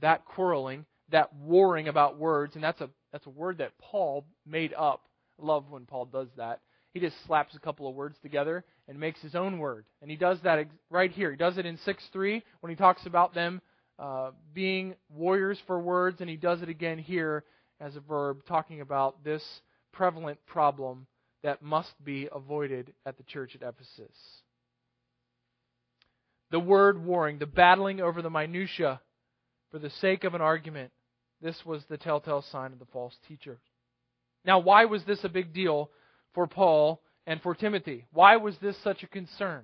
[0.00, 4.74] That quarreling, that warring about words, and that's a that's a word that Paul made
[4.74, 5.02] up.
[5.42, 6.60] I love when Paul does that.
[6.92, 9.84] He just slaps a couple of words together and makes his own word.
[10.00, 11.30] And he does that right here.
[11.30, 13.60] He does it in 6 3 when he talks about them
[13.98, 17.44] uh, being warriors for words, and he does it again here
[17.80, 19.42] as a verb, talking about this
[19.92, 21.06] prevalent problem
[21.42, 24.10] that must be avoided at the church at Ephesus
[26.50, 29.00] the word warring, the battling over the minutiae
[29.70, 30.90] for the sake of an argument.
[31.40, 33.58] This was the telltale sign of the false teacher.
[34.44, 35.90] Now, why was this a big deal
[36.34, 38.06] for Paul and for Timothy?
[38.10, 39.62] Why was this such a concern?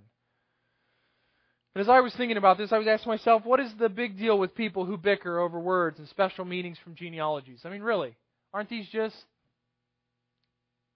[1.74, 4.18] And as I was thinking about this, I was asking myself, what is the big
[4.18, 7.62] deal with people who bicker over words and special meanings from genealogies?
[7.64, 8.14] I mean, really,
[8.53, 9.16] aren't these just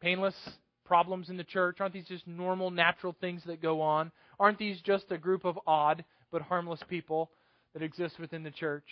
[0.03, 0.37] painless
[0.85, 1.79] problems in the church?
[1.81, 4.13] Aren't these just normal, natural things that go on?
[4.39, 7.31] Aren't these just a group of odd but harmless people
[7.73, 8.87] that exist within the church?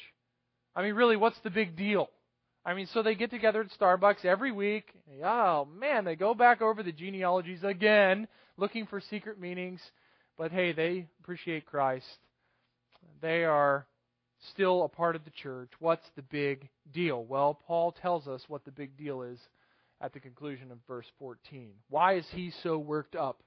[0.75, 2.09] I mean, really, what's the big deal?
[2.67, 4.93] I mean, so they get together at Starbucks every week.
[5.25, 8.27] Oh, man, they go back over the genealogies again,
[8.57, 9.81] looking for secret meanings.
[10.37, 12.05] But hey, they appreciate Christ.
[13.23, 13.87] They are
[14.51, 15.71] still a part of the church.
[15.79, 17.25] What's the big deal?
[17.25, 19.39] Well, Paul tells us what the big deal is
[20.01, 21.71] at the conclusion of verse 14.
[21.89, 23.45] Why is he so worked up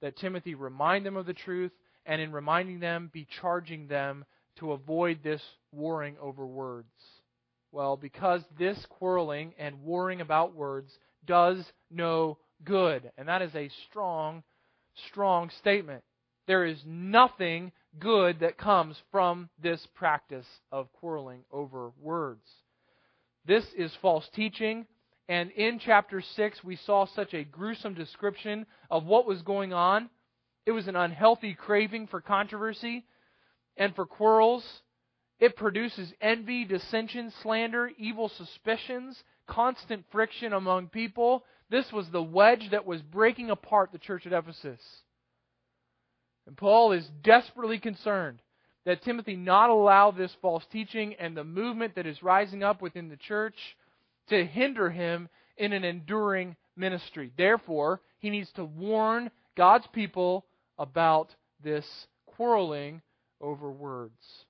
[0.00, 1.72] that Timothy remind them of the truth,
[2.06, 4.24] and in reminding them, be charging them
[4.58, 6.88] to avoid this warring over words?
[7.74, 11.56] Well, because this quarreling and warring about words does
[11.90, 13.10] no good.
[13.18, 14.44] And that is a strong,
[15.08, 16.04] strong statement.
[16.46, 22.46] There is nothing good that comes from this practice of quarreling over words.
[23.44, 24.86] This is false teaching.
[25.28, 30.10] And in chapter 6, we saw such a gruesome description of what was going on.
[30.64, 33.04] It was an unhealthy craving for controversy
[33.76, 34.64] and for quarrels.
[35.40, 41.44] It produces envy, dissension, slander, evil suspicions, constant friction among people.
[41.70, 44.80] This was the wedge that was breaking apart the church at Ephesus.
[46.46, 48.40] And Paul is desperately concerned
[48.84, 53.08] that Timothy not allow this false teaching and the movement that is rising up within
[53.08, 53.56] the church
[54.28, 57.32] to hinder him in an enduring ministry.
[57.36, 60.44] Therefore, he needs to warn God's people
[60.78, 61.86] about this
[62.26, 63.00] quarreling
[63.40, 64.44] over words.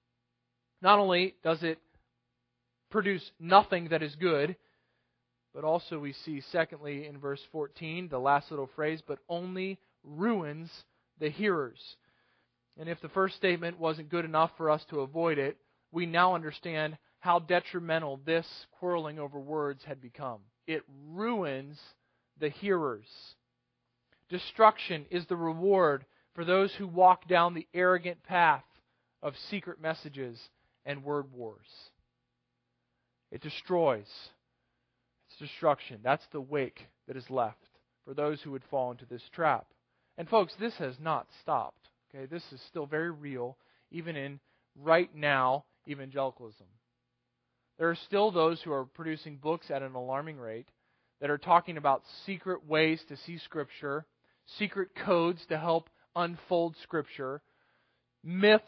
[0.84, 1.78] Not only does it
[2.90, 4.56] produce nothing that is good,
[5.54, 10.68] But also, we see, secondly, in verse 14, the last little phrase, but only ruins
[11.20, 11.78] the hearers.
[12.76, 15.56] And if the first statement wasn't good enough for us to avoid it,
[15.92, 18.46] we now understand how detrimental this
[18.80, 20.40] quarreling over words had become.
[20.66, 21.78] It ruins
[22.40, 23.06] the hearers.
[24.28, 28.64] Destruction is the reward for those who walk down the arrogant path
[29.22, 30.50] of secret messages
[30.84, 31.66] and word wars.
[33.30, 34.06] It destroys.
[35.28, 36.00] It's destruction.
[36.02, 37.58] That's the wake that is left
[38.04, 39.66] for those who would fall into this trap.
[40.16, 41.88] And folks, this has not stopped.
[42.14, 43.56] Okay, this is still very real,
[43.90, 44.38] even in
[44.80, 46.66] right now evangelicalism.
[47.78, 50.68] There are still those who are producing books at an alarming rate
[51.20, 54.06] that are talking about secret ways to see Scripture,
[54.58, 57.42] secret codes to help unfold Scripture,
[58.22, 58.62] myths,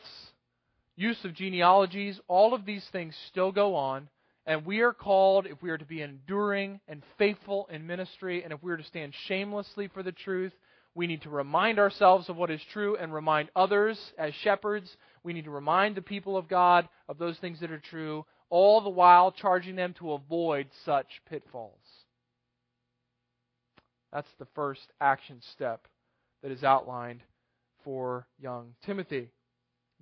[0.97, 4.09] use of genealogies, all of these things still go on.
[4.47, 8.53] And we are called, if we are to be enduring and faithful in ministry, and
[8.53, 10.53] if we are to stand shamelessly for the truth,
[10.95, 14.97] we need to remind ourselves of what is true and remind others as shepherds.
[15.23, 18.81] We need to remind the people of God of those things that are true, all
[18.81, 21.75] the while charging them to avoid such pitfalls.
[24.13, 25.87] That's the first action step
[26.43, 27.21] that is outlined
[27.85, 29.31] for young Timothy.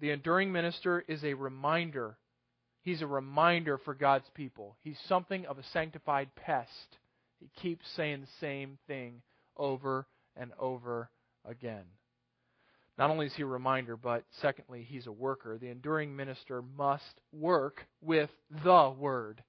[0.00, 2.16] The enduring minister is a reminder.
[2.82, 4.76] He's a reminder for God's people.
[4.82, 6.98] He's something of a sanctified pest.
[7.38, 9.22] He keeps saying the same thing
[9.56, 11.10] over and over
[11.44, 11.84] again.
[12.96, 15.58] Not only is he a reminder, but secondly, he's a worker.
[15.58, 18.30] The enduring minister must work with
[18.62, 19.42] the Word.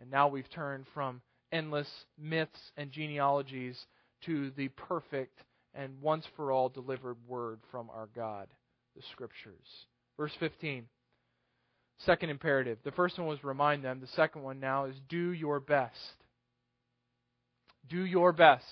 [0.00, 3.78] And now we've turned from endless myths and genealogies
[4.26, 5.40] to the perfect
[5.74, 8.48] and once for all delivered Word from our God,
[8.96, 9.86] the Scriptures.
[10.16, 10.86] Verse 15.
[11.98, 12.78] Second imperative.
[12.84, 14.00] The first one was remind them.
[14.00, 15.96] The second one now is do your best.
[17.88, 18.64] Do your best.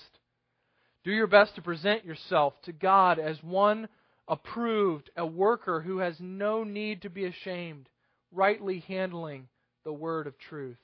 [1.03, 3.87] Do your best to present yourself to God as one
[4.27, 7.89] approved, a worker who has no need to be ashamed,
[8.31, 9.47] rightly handling
[9.83, 10.77] the word of truth.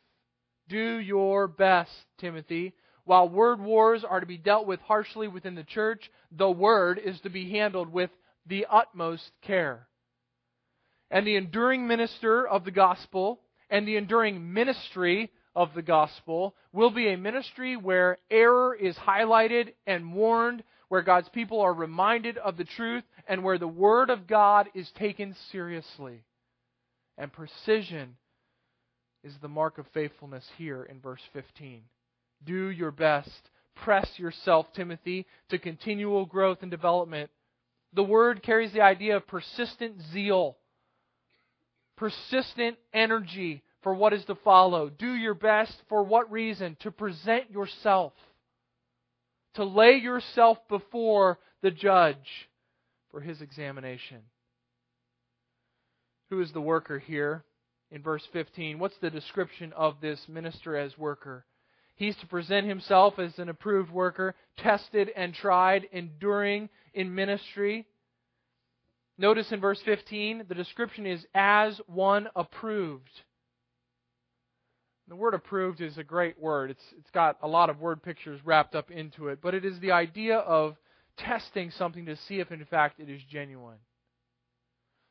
[0.68, 2.74] Do your best, Timothy.
[3.06, 7.20] While word wars are to be dealt with harshly within the church, the word is
[7.22, 8.12] to be handled with
[8.46, 9.88] the utmost care.
[11.12, 16.92] And the enduring minister of the gospel and the enduring ministry of the gospel will
[16.92, 22.58] be a ministry where error is highlighted and warned, where God's people are reminded of
[22.58, 26.24] the truth, and where the Word of God is taken seriously.
[27.18, 28.16] And precision
[29.24, 31.82] is the mark of faithfulness here in verse 15.
[32.46, 33.50] Do your best.
[33.76, 37.30] Press yourself, Timothy, to continual growth and development.
[37.94, 40.58] The word carries the idea of persistent zeal,
[41.98, 44.90] persistent energy, for what is to follow.
[44.90, 46.78] Do your best for what reason?
[46.82, 48.14] To present yourself.
[49.56, 52.50] To lay yourself before the judge
[53.12, 54.20] for his examination.
[56.30, 57.44] Who is the worker here
[57.90, 58.78] in verse 15?
[58.78, 61.46] What's the description of this minister as worker?
[62.00, 67.88] He's to present himself as an approved worker, tested and tried, enduring in ministry.
[69.18, 73.12] Notice in verse 15, the description is as one approved.
[75.10, 76.72] The word approved is a great word.
[76.72, 79.78] It's, it's got a lot of word pictures wrapped up into it, but it is
[79.82, 80.78] the idea of
[81.18, 83.80] testing something to see if in fact it is genuine.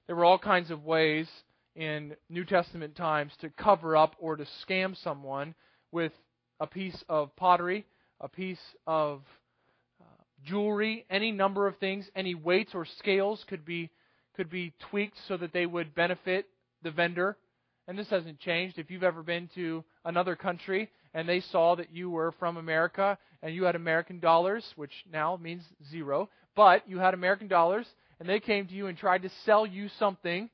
[0.07, 1.29] There were all kinds of ways
[1.77, 5.55] in New Testament times to cover up or to scam someone
[5.93, 6.13] with
[6.61, 7.87] a piece of pottery,
[8.21, 9.23] a piece of
[10.01, 10.05] uh,
[10.45, 13.91] jewelry, any number of things, any weights or scales could be
[14.37, 16.47] could be tweaked so that they would benefit
[16.83, 17.37] the vendor
[17.89, 18.79] and this hasn't changed.
[18.79, 23.19] If you've ever been to another country and they saw that you were from America
[23.43, 27.87] and you had American dollars, which now means zero, but you had American dollars
[28.21, 30.51] and they came to you and tried to sell you something,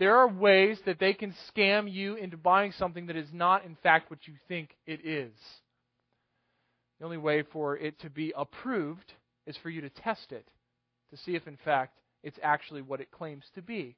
[0.00, 3.76] there are ways that they can scam you into buying something that is not, in
[3.82, 5.30] fact, what you think it is.
[6.98, 9.12] The only way for it to be approved
[9.46, 10.48] is for you to test it
[11.10, 13.94] to see if, in fact, it's actually what it claims to be.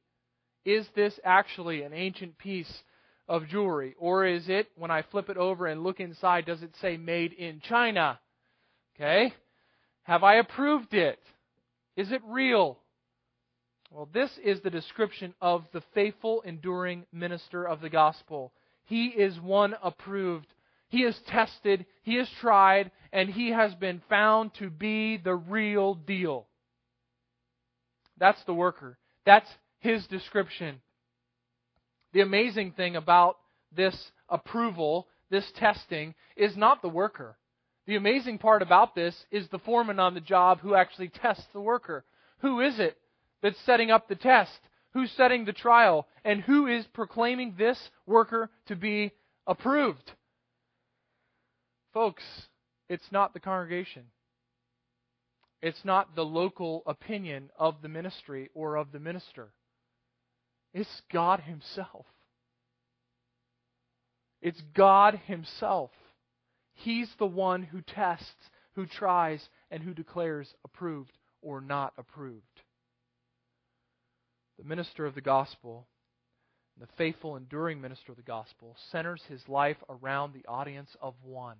[0.65, 2.83] Is this actually an ancient piece
[3.29, 3.95] of jewelry?
[3.97, 7.33] Or is it, when I flip it over and look inside, does it say made
[7.33, 8.19] in China?
[8.97, 9.33] Okay?
[10.03, 11.21] Have I approved it?
[11.97, 12.79] Is it real?
[13.95, 18.55] Well, this is the description of the faithful, enduring minister of the gospel.
[18.87, 20.47] He is one approved.
[20.89, 25.95] He is tested, he is tried, and he has been found to be the real
[25.95, 26.47] deal.
[28.17, 28.97] That's the worker.
[29.27, 30.81] That's his description.
[32.15, 33.37] The amazing thing about
[33.75, 33.97] this
[34.29, 37.37] approval this testing is not the worker.
[37.87, 41.61] The amazing part about this is the foreman on the job who actually tests the
[41.61, 42.05] worker.
[42.41, 42.99] Who is it
[43.43, 44.53] that's setting up the test?
[44.95, 46.07] Who's setting the trial?
[46.25, 49.13] And who is proclaiming this worker to be
[49.47, 50.13] approved?
[51.93, 52.23] Folks,
[52.89, 54.05] it's not the congregation.
[55.61, 59.53] It's not the local opinion of the ministry or of the minister.
[60.75, 62.07] It's God Himself.
[64.41, 65.91] It's God Himself.
[66.75, 71.13] He's the one who tests, who tries, and who declares approved
[71.43, 72.52] or not approved.
[74.63, 75.89] The minister of the gospel,
[76.79, 81.57] the faithful, enduring minister of the gospel, centers his life around the audience of one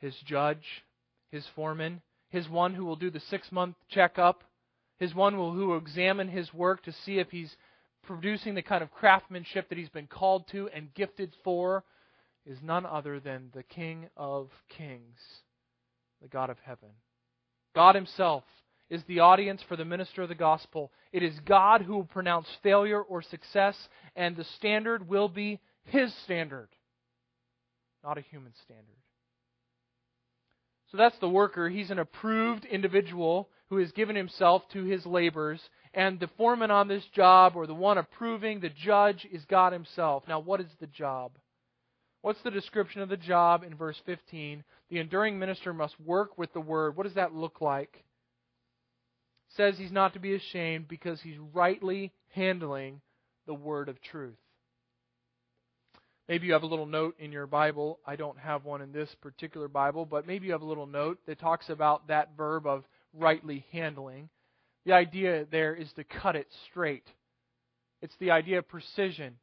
[0.00, 0.84] his judge,
[1.30, 4.42] his foreman, his one who will do the six month checkup,
[4.98, 7.56] his one who will examine his work to see if he's
[8.02, 11.84] producing the kind of craftsmanship that he's been called to and gifted for,
[12.46, 15.18] is none other than the King of Kings,
[16.20, 16.90] the God of heaven.
[17.74, 18.44] God Himself
[18.90, 20.92] is the audience for the minister of the gospel.
[21.12, 23.76] It is God who will pronounce failure or success,
[24.16, 26.68] and the standard will be His standard,
[28.02, 28.96] not a human standard.
[30.90, 31.68] So that's the worker.
[31.68, 35.60] He's an approved individual who has given himself to his labors.
[35.94, 40.24] And the foreman on this job, or the one approving, the judge, is God Himself.
[40.28, 41.32] Now, what is the job?
[42.20, 44.64] What's the description of the job in verse 15?
[44.90, 46.96] The enduring minister must work with the word.
[46.96, 48.04] What does that look like?
[49.56, 53.00] Says he's not to be ashamed because he's rightly handling
[53.46, 54.36] the word of truth.
[56.28, 57.98] Maybe you have a little note in your Bible.
[58.06, 61.18] I don't have one in this particular Bible, but maybe you have a little note
[61.26, 62.84] that talks about that verb of
[63.14, 64.28] rightly handling.
[64.84, 67.06] The idea there is to cut it straight.
[68.02, 69.36] It's the idea of precision,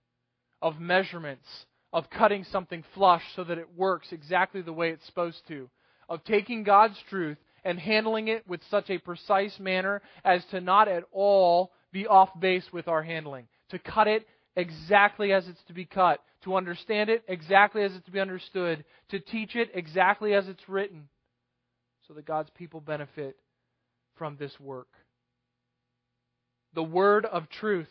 [0.62, 1.48] of measurements,
[1.92, 5.70] of cutting something flush so that it works exactly the way it's supposed to,
[6.08, 10.88] of taking God's truth and handling it with such a precise manner as to not
[10.88, 15.74] at all be off base with our handling, to cut it exactly as it's to
[15.74, 20.34] be cut, to understand it exactly as it's to be understood, to teach it exactly
[20.34, 21.10] as it's written,
[22.08, 23.36] so that God's people benefit
[24.16, 24.88] from this work.
[26.76, 27.90] The word of truth,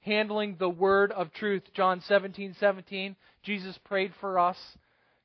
[0.00, 1.62] handling the word of truth.
[1.74, 4.56] John 17, 17, Jesus prayed for us.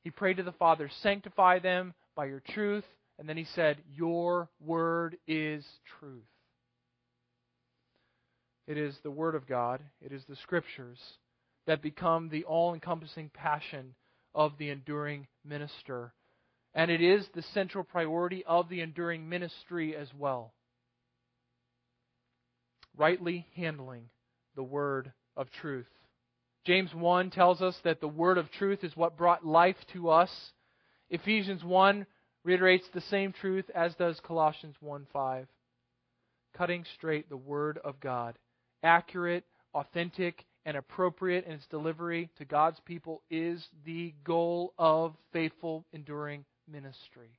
[0.04, 2.84] He prayed to the Father, sanctify them by your truth.
[3.20, 5.66] And then he said, Your word is
[6.00, 6.24] truth.
[8.68, 11.00] It is the Word of God, it is the Scriptures
[11.68, 13.96] that become the all encompassing passion
[14.36, 16.14] of the enduring minister.
[16.74, 20.54] And it is the central priority of the enduring ministry as well.
[22.96, 24.10] Rightly handling
[24.56, 25.88] the word of truth.
[26.66, 30.30] James 1 tells us that the word of truth is what brought life to us.
[31.10, 32.06] Ephesians 1
[32.48, 35.48] reiterates the same truth as does Colossians 1:5.
[36.54, 38.40] Cutting straight the word of God,
[38.82, 39.44] accurate,
[39.74, 46.46] authentic, and appropriate in its delivery to God's people is the goal of faithful, enduring
[46.70, 47.38] ministry.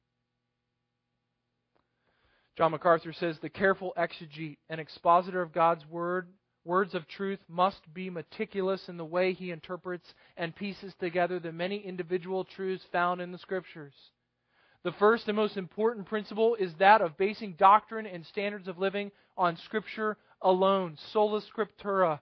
[2.59, 6.28] John MacArthur says the careful exegete and expositor of God's word,
[6.64, 11.50] words of truth, must be meticulous in the way he interprets and pieces together the
[11.50, 13.94] many individual truths found in the Scriptures.
[14.85, 19.11] The first and most important principle is that of basing doctrine and standards of living
[19.37, 22.20] on Scripture alone, sola scriptura,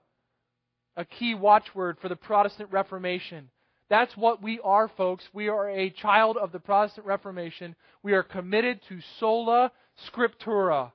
[0.96, 3.50] a key watchword for the Protestant Reformation.
[3.88, 5.24] That's what we are, folks.
[5.32, 7.76] We are a child of the Protestant Reformation.
[8.02, 9.70] We are committed to sola
[10.10, 10.92] scriptura.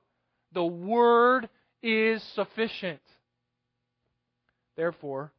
[0.52, 1.48] The Word
[1.82, 3.00] is sufficient.
[4.76, 5.32] Therefore,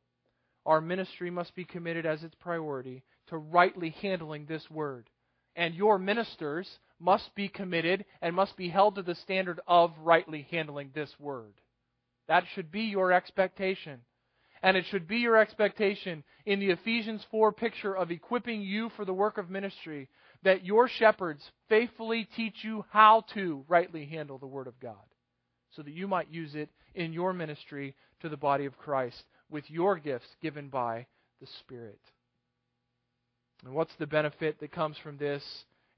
[0.66, 5.10] our ministry must be committed as its priority to rightly handling this Word.
[5.56, 10.47] And your ministers must be committed and must be held to the standard of rightly
[10.49, 11.54] handling this Word.
[12.28, 14.01] That should be your expectation.
[14.62, 19.04] And it should be your expectation in the Ephesians 4 picture of equipping you for
[19.04, 20.10] the work of ministry
[20.43, 24.95] that your shepherds faithfully teach you how to rightly handle the Word of God
[25.76, 29.70] so that you might use it in your ministry to the body of Christ with
[29.70, 31.08] your gifts given by
[31.41, 31.99] the Spirit.
[33.66, 35.43] And what's the benefit that comes from this?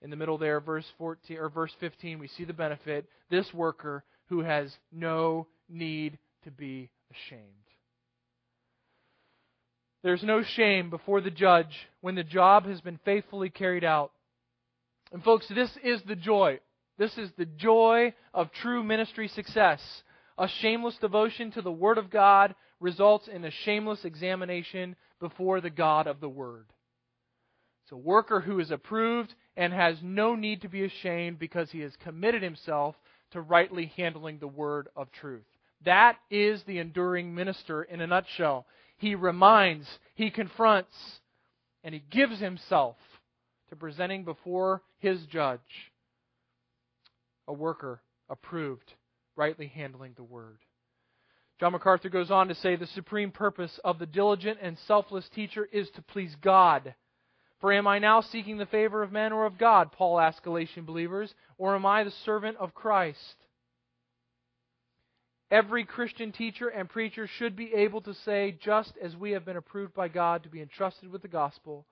[0.01, 3.07] In the middle there, verse 14 or verse 15, we see the benefit.
[3.29, 7.41] This worker who has no need to be ashamed.
[10.03, 14.11] There's no shame before the judge when the job has been faithfully carried out.
[15.11, 16.59] And, folks, this is the joy.
[16.99, 19.81] This is the joy of true ministry success.
[20.37, 25.71] A shameless devotion to the Word of God results in a shameless examination before the
[25.71, 26.65] God of the Word.
[27.85, 31.81] It's a worker who is approved and has no need to be ashamed because he
[31.81, 32.95] has committed himself
[33.29, 35.45] to rightly handling the word of truth.
[35.83, 38.65] That is the enduring minister in a nutshell.
[38.97, 40.95] He reminds, he confronts,
[41.83, 42.95] and he gives himself
[43.69, 45.59] to presenting before his judge
[47.47, 48.93] a worker approved,
[49.35, 50.57] rightly handling the word.
[51.59, 55.69] John MacArthur goes on to say the supreme purpose of the diligent and selfless teacher
[55.71, 56.95] is to please God.
[57.65, 59.91] For am I now seeking the favor of men or of God?
[59.91, 61.33] Paul asks Galatian believers.
[61.57, 63.37] Or am I the servant of Christ?
[65.49, 69.57] Every Christian teacher and preacher should be able to say, just as we have been
[69.57, 71.87] approved by God to be entrusted with the gospel,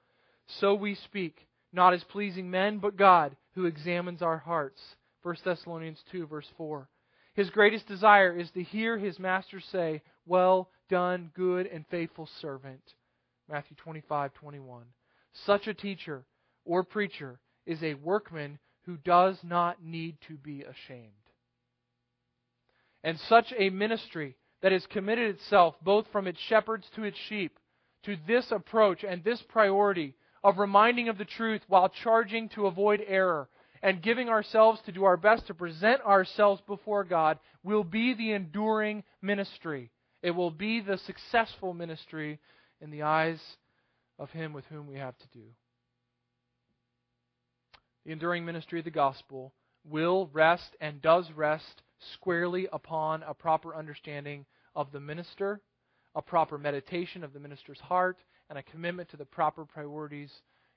[0.46, 4.80] so we speak, not as pleasing men, but God, who examines our hearts.
[5.24, 6.88] 1 Thessalonians 2, verse 4.
[7.34, 12.94] His greatest desire is to hear his master say, Well done, good and faithful servant.
[13.50, 14.84] Matthew 25, 21.
[15.46, 16.26] Such a teacher
[16.66, 21.12] or preacher is a workman who does not need to be ashamed.
[23.04, 27.60] And such a ministry that has committed itself both from its shepherds to its sheep
[28.04, 33.02] to this approach and this priority of reminding of the truth while charging to avoid
[33.08, 33.50] error
[33.82, 38.32] and giving ourselves to do our best to present ourselves before God will be the
[38.32, 39.92] enduring ministry.
[40.22, 42.40] It will be the successful ministry
[42.80, 43.40] in the eyes
[44.24, 45.44] of Him with whom we have to do.
[48.06, 49.54] The enduring ministry of the gospel
[49.86, 54.46] will rest and does rest squarely upon a proper understanding
[54.76, 55.62] of the minister,
[56.16, 58.18] a proper meditation of the minister's heart,
[58.50, 60.32] and a commitment to the proper priorities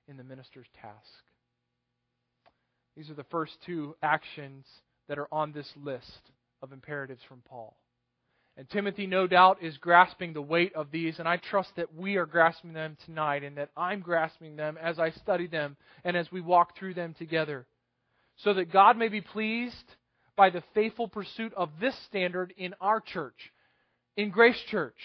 [0.08, 1.24] in the minister's task.
[2.96, 4.64] These are the first two actions
[5.08, 6.30] that are on this list
[6.62, 7.76] of imperatives from Paul.
[8.58, 12.16] And Timothy, no doubt, is grasping the weight of these, and I trust that we
[12.16, 16.32] are grasping them tonight, and that I'm grasping them as I study them and as
[16.32, 17.66] we walk through them together.
[18.36, 19.96] So that God may be pleased
[20.36, 23.52] by the faithful pursuit of this standard in our church,
[24.16, 24.96] in Grace Church,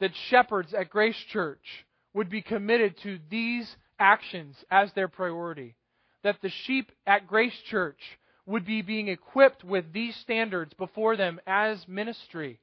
[0.00, 1.84] that shepherds at Grace Church
[2.14, 5.76] would be committed to these actions as their priority.
[6.24, 8.00] That the sheep at Grace Church
[8.44, 12.58] would be being equipped with these standards before them as ministry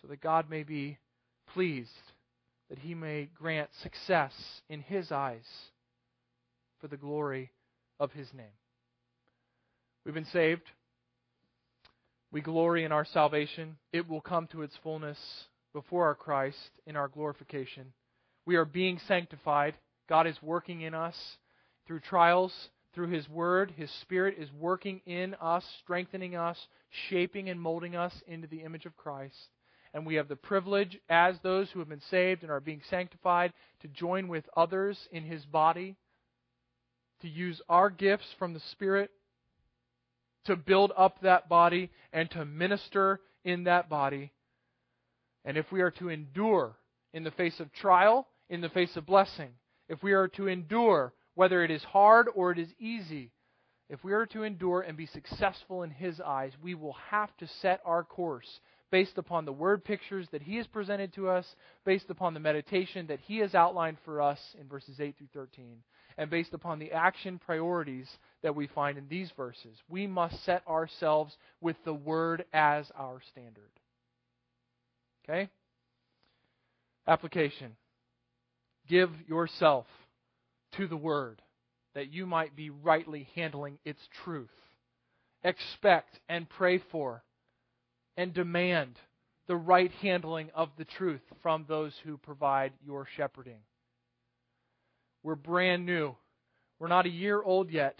[0.00, 0.98] so that God may be
[1.52, 1.90] pleased,
[2.68, 4.32] that He may grant success
[4.68, 5.46] in His eyes
[6.80, 7.50] for the glory
[7.98, 8.56] of His name.
[10.04, 10.62] We've been saved.
[12.32, 13.76] We glory in our salvation.
[13.92, 15.18] It will come to its fullness
[15.74, 17.92] before our Christ in our glorification.
[18.46, 19.74] We are being sanctified.
[20.08, 21.16] God is working in us
[21.86, 22.52] through trials,
[22.94, 23.74] through His Word.
[23.76, 26.56] His Spirit is working in us, strengthening us,
[27.08, 29.36] shaping and molding us into the image of Christ
[29.92, 33.52] and we have the privilege, as those who have been saved and are being sanctified,
[33.80, 35.96] to join with others in His body,
[37.22, 39.10] to use our gifts from the Spirit
[40.44, 44.32] to build up that body and to minister in that body.
[45.44, 46.76] And if we are to endure
[47.12, 49.50] in the face of trial, in the face of blessing,
[49.88, 53.32] if we are to endure, whether it is hard or it is easy,
[53.88, 57.48] if we are to endure and be successful in His eyes, we will have to
[57.60, 58.60] set our course
[58.90, 61.46] based upon the word pictures that he has presented to us,
[61.84, 65.76] based upon the meditation that he has outlined for us in verses 8 through 13,
[66.18, 68.08] and based upon the action priorities
[68.42, 69.76] that we find in these verses.
[69.88, 73.70] We must set ourselves with the word as our standard.
[75.24, 75.48] Okay?
[77.06, 77.76] Application.
[78.88, 79.86] Give yourself
[80.76, 81.42] to the word
[81.94, 84.48] that you might be rightly handling its truth.
[85.42, 87.22] Expect and pray for
[88.20, 88.98] and demand
[89.46, 93.60] the right handling of the truth from those who provide your shepherding.
[95.22, 96.14] We're brand new.
[96.78, 97.98] We're not a year old yet.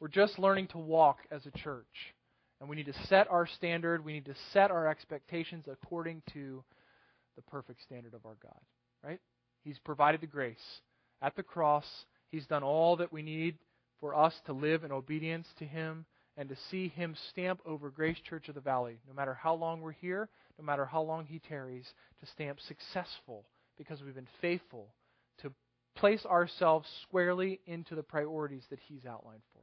[0.00, 2.14] We're just learning to walk as a church.
[2.60, 6.62] And we need to set our standard, we need to set our expectations according to
[7.34, 8.60] the perfect standard of our God.
[9.02, 9.18] Right?
[9.64, 10.54] He's provided the grace.
[11.20, 11.86] At the cross,
[12.30, 13.58] He's done all that we need
[13.98, 16.06] for us to live in obedience to Him
[16.36, 19.80] and to see Him stamp over Grace Church of the Valley, no matter how long
[19.80, 20.28] we're here,
[20.58, 23.44] no matter how long He tarries, to stamp successful
[23.76, 24.88] because we've been faithful
[25.42, 25.52] to
[25.94, 29.61] place ourselves squarely into the priorities that He's outlined for us.